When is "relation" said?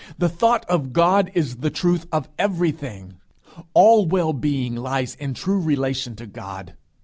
5.59-6.15